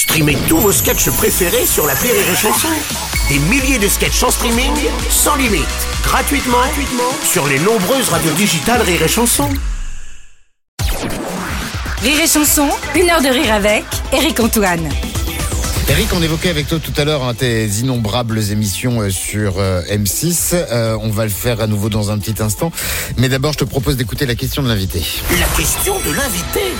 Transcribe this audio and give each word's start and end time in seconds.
Streamez 0.00 0.38
tous 0.48 0.56
vos 0.56 0.72
sketchs 0.72 1.10
préférés 1.10 1.66
sur 1.66 1.86
la 1.86 1.92
Rire 1.92 2.14
et 2.14 2.34
Chanson. 2.34 2.68
Des 3.28 3.38
milliers 3.38 3.78
de 3.78 3.86
sketchs 3.86 4.22
en 4.22 4.30
streaming, 4.30 4.72
sans 5.10 5.36
limite, 5.36 5.66
gratuitement, 6.02 6.56
gratuitement 6.56 7.12
sur 7.22 7.46
les 7.46 7.58
nombreuses 7.58 8.08
radios 8.08 8.32
digitales 8.32 8.80
Rire 8.80 9.02
et 9.02 9.08
Chanson. 9.08 9.50
Rire 12.02 12.18
et 12.18 12.26
chanson, 12.26 12.70
une 12.94 13.10
heure 13.10 13.20
de 13.20 13.28
rire 13.28 13.52
avec 13.52 13.84
Eric 14.10 14.40
Antoine. 14.40 14.88
Eric, 15.90 16.08
on 16.14 16.22
évoquait 16.22 16.48
avec 16.48 16.66
toi 16.66 16.78
tout 16.78 16.94
à 16.96 17.04
l'heure 17.04 17.22
hein, 17.22 17.34
tes 17.34 17.66
innombrables 17.66 18.38
émissions 18.52 19.02
euh, 19.02 19.10
sur 19.10 19.58
euh, 19.58 19.82
M6. 19.90 20.54
Euh, 20.54 20.96
on 21.02 21.10
va 21.10 21.24
le 21.24 21.30
faire 21.30 21.60
à 21.60 21.66
nouveau 21.66 21.90
dans 21.90 22.10
un 22.10 22.18
petit 22.18 22.42
instant. 22.42 22.72
Mais 23.18 23.28
d'abord, 23.28 23.52
je 23.52 23.58
te 23.58 23.64
propose 23.64 23.98
d'écouter 23.98 24.24
la 24.24 24.34
question 24.34 24.62
de 24.62 24.68
l'invité. 24.68 25.02
La 25.38 25.46
question 25.58 25.94
de 25.98 26.12
l'invité. 26.12 26.72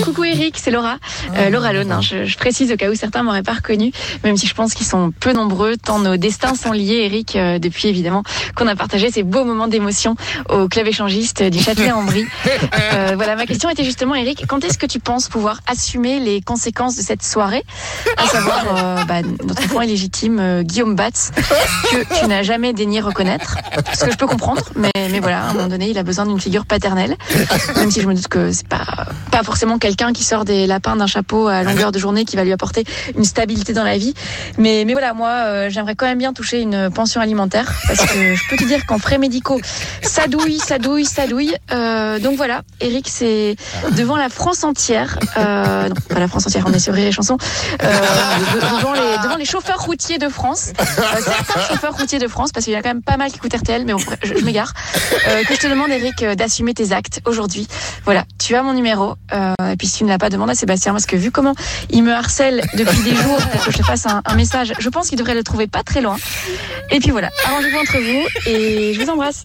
Coucou 0.00 0.24
Eric, 0.24 0.56
c'est 0.58 0.70
Laura. 0.70 0.96
Euh, 1.36 1.50
Laura 1.50 1.72
Lone, 1.72 1.92
hein, 1.92 2.00
je, 2.00 2.24
je 2.24 2.38
précise 2.38 2.72
au 2.72 2.76
cas 2.76 2.90
où 2.90 2.94
certains 2.94 3.22
m'auraient 3.22 3.42
pas 3.42 3.52
reconnu, 3.52 3.92
même 4.24 4.36
si 4.36 4.46
je 4.46 4.54
pense 4.54 4.72
qu'ils 4.74 4.86
sont 4.86 5.12
peu 5.12 5.32
nombreux, 5.32 5.76
tant 5.76 5.98
nos 5.98 6.16
destins 6.16 6.54
sont 6.54 6.72
liés, 6.72 7.02
Eric, 7.04 7.36
euh, 7.36 7.58
depuis 7.58 7.88
évidemment 7.88 8.22
qu'on 8.56 8.66
a 8.66 8.74
partagé 8.74 9.10
ces 9.10 9.22
beaux 9.22 9.44
moments 9.44 9.68
d'émotion 9.68 10.16
au 10.48 10.66
club 10.68 10.86
échangiste 10.86 11.42
du 11.42 11.60
Châtelet-en-Brie. 11.60 12.26
Euh, 12.94 13.12
voilà, 13.16 13.36
ma 13.36 13.46
question 13.46 13.68
était 13.70 13.84
justement, 13.84 14.14
Eric, 14.14 14.44
quand 14.46 14.64
est-ce 14.64 14.78
que 14.78 14.86
tu 14.86 14.98
penses 14.98 15.28
pouvoir 15.28 15.60
assumer 15.66 16.20
les 16.20 16.40
conséquences 16.40 16.96
de 16.96 17.02
cette 17.02 17.22
soirée, 17.22 17.64
à 18.16 18.26
savoir 18.26 19.06
bah, 19.06 19.22
notre 19.44 19.66
point 19.68 19.84
illégitime 19.84 20.62
Guillaume 20.62 20.94
Batz, 20.94 21.32
que 21.90 22.20
tu 22.20 22.26
n'as 22.26 22.42
jamais 22.42 22.72
daigné 22.72 23.00
reconnaître, 23.00 23.58
ce 23.94 24.04
que 24.04 24.12
je 24.12 24.16
peux 24.16 24.26
comprendre, 24.26 24.62
mais, 24.76 24.90
mais 25.10 25.20
voilà, 25.20 25.44
à 25.44 25.50
un 25.50 25.54
moment 25.54 25.68
donné, 25.68 25.90
il 25.90 25.98
a 25.98 26.02
besoin 26.02 26.26
d'une 26.26 26.40
figure 26.40 26.66
paternelle, 26.66 27.16
même 27.76 27.90
si 27.90 28.00
je 28.00 28.06
me 28.06 28.14
doute 28.14 28.28
que 28.28 28.52
c'est 28.52 28.68
pas, 28.68 29.06
pas 29.30 29.42
forcément 29.42 29.78
quelqu'un 29.82 30.12
qui 30.12 30.22
sort 30.22 30.44
des 30.44 30.68
lapins 30.68 30.94
d'un 30.94 31.08
chapeau 31.08 31.48
à 31.48 31.64
longueur 31.64 31.90
de 31.90 31.98
journée 31.98 32.24
qui 32.24 32.36
va 32.36 32.44
lui 32.44 32.52
apporter 32.52 32.84
une 33.18 33.24
stabilité 33.24 33.72
dans 33.72 33.82
la 33.82 33.98
vie. 33.98 34.14
Mais, 34.56 34.84
mais 34.86 34.92
voilà, 34.92 35.12
moi, 35.12 35.28
euh, 35.30 35.70
j'aimerais 35.70 35.96
quand 35.96 36.06
même 36.06 36.18
bien 36.18 36.32
toucher 36.32 36.60
une 36.60 36.88
pension 36.88 37.20
alimentaire 37.20 37.72
parce 37.88 37.98
que 38.06 38.36
je 38.36 38.48
peux 38.48 38.56
te 38.56 38.62
dire 38.62 38.86
qu'en 38.86 38.98
frais 38.98 39.18
médicaux, 39.18 39.60
ça 40.00 40.28
douille, 40.28 40.60
ça 40.60 40.78
douille, 40.78 41.04
ça 41.04 41.26
douille. 41.26 41.56
Euh, 41.72 42.20
donc 42.20 42.36
voilà, 42.36 42.62
Eric, 42.80 43.08
c'est 43.08 43.56
devant 43.96 44.16
la 44.16 44.28
France 44.28 44.62
entière, 44.62 45.18
euh, 45.36 45.88
non, 45.88 45.94
pas 46.08 46.20
la 46.20 46.28
France 46.28 46.46
entière, 46.46 46.64
on 46.68 46.72
est 46.72 46.78
sur 46.78 46.94
Rire 46.94 47.08
et 47.08 47.12
Chanson, 47.12 47.36
euh, 47.82 47.86
de- 48.54 48.60
devant, 48.78 48.92
les, 48.92 49.18
devant 49.24 49.36
les 49.36 49.44
chauffeurs 49.44 49.80
routiers 49.80 50.18
de 50.18 50.28
France, 50.28 50.72
euh, 50.78 50.84
certains 51.20 51.60
chauffeurs 51.74 51.96
routiers 51.98 52.20
de 52.20 52.28
France, 52.28 52.52
parce 52.52 52.64
qu'il 52.66 52.72
y 52.72 52.76
en 52.76 52.80
a 52.80 52.82
quand 52.82 52.90
même 52.90 53.02
pas 53.02 53.16
mal 53.16 53.30
qui 53.32 53.38
écoutent 53.38 53.54
RTL, 53.56 53.84
mais 53.84 53.94
bon, 53.94 53.98
je, 54.22 54.34
je 54.38 54.44
m'égare, 54.44 54.72
que 55.48 55.54
je 55.54 55.58
te 55.58 55.66
demande, 55.66 55.90
Eric, 55.90 56.24
d'assumer 56.36 56.72
tes 56.72 56.92
actes 56.92 57.20
aujourd'hui. 57.26 57.66
Voilà, 58.04 58.24
tu 58.38 58.54
as 58.54 58.62
mon 58.62 58.74
numéro. 58.74 59.14
Euh, 59.32 59.54
et 59.72 59.76
puis 59.76 59.86
si 59.88 59.98
tu 59.98 60.04
ne 60.04 60.08
l'as 60.10 60.18
pas, 60.18 60.30
demande 60.30 60.50
à 60.50 60.54
Sébastien, 60.54 60.92
parce 60.92 61.06
que 61.06 61.16
vu 61.16 61.30
comment 61.30 61.54
il 61.90 62.02
me 62.04 62.12
harcèle 62.12 62.62
depuis 62.76 62.98
des 63.02 63.14
jours 63.16 63.36
pour 63.52 63.64
que 63.64 63.70
je 63.72 63.78
te 63.78 63.82
fasse 63.82 64.06
un, 64.06 64.22
un 64.24 64.34
message, 64.34 64.72
je 64.78 64.88
pense 64.88 65.08
qu'il 65.08 65.18
devrait 65.18 65.34
le 65.34 65.42
trouver 65.42 65.66
pas 65.66 65.82
très 65.82 66.00
loin. 66.00 66.16
Et 66.90 67.00
puis 67.00 67.10
voilà, 67.10 67.30
arrangez-vous 67.46 67.78
entre 67.78 67.96
vous 67.98 68.50
et 68.50 68.92
je 68.94 69.00
vous 69.00 69.10
embrasse. 69.10 69.44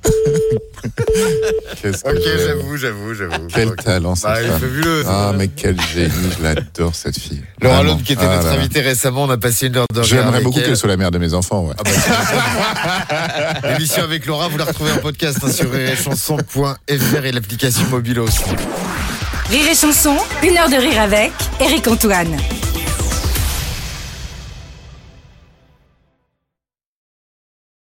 Qu'est-ce 1.81 2.03
que 2.03 2.09
Ok, 2.09 2.23
j'avoue, 2.45 2.77
j'avoue, 2.77 3.13
j'avoue. 3.13 3.47
Quel 3.53 3.69
Ok. 3.69 3.83
talent 3.83 4.15
cette 4.15 4.29
Bah, 4.29 4.41
il 4.41 4.45
est 4.45 4.49
femme. 4.49 4.59
fabuleux. 4.59 5.03
Ah 5.07 5.31
mais 5.37 5.47
quel 5.47 5.79
génie, 5.81 6.11
je 6.37 6.43
l'adore 6.43 6.93
cette 6.95 7.17
fille. 7.19 7.41
Laura 7.61 7.77
Vraiment. 7.77 7.93
Lone, 7.93 8.03
qui 8.03 8.13
était 8.13 8.23
Ah 8.25 8.35
notre 8.35 8.45
là 8.47 8.53
là. 8.53 8.59
invitée 8.59 8.81
récemment, 8.81 9.23
on 9.23 9.29
a 9.29 9.37
passé 9.37 9.67
une 9.67 9.77
heure 9.77 9.85
de 9.93 10.03
J'aimerais 10.03 10.27
avec 10.29 10.43
beaucoup 10.43 10.59
elle. 10.59 10.65
qu'elle 10.65 10.77
soit 10.77 10.89
la 10.89 10.97
mère 10.97 11.11
de 11.11 11.17
mes 11.17 11.33
enfants, 11.33 11.65
ouais. 11.65 11.75
Ah 11.79 11.83
bah, 11.83 11.91
c'est- 13.61 13.67
L'émission 13.73 14.03
avec 14.03 14.25
Laura, 14.25 14.47
vous 14.49 14.57
la 14.57 14.65
retrouvez 14.65 14.91
en 14.91 14.97
podcast 14.97 15.39
hein, 15.43 15.51
sur 15.51 15.71
rirechanson.fr 15.71 17.25
et 17.25 17.31
l'application 17.31 17.85
mobile 17.89 18.19
aussi. 18.19 18.41
Rire 19.49 19.69
et 19.69 19.75
chanson, 19.75 20.17
une 20.43 20.57
heure 20.57 20.69
de 20.69 20.75
rire 20.75 21.01
avec 21.01 21.31
Eric 21.61 21.87
Antoine. 21.87 22.35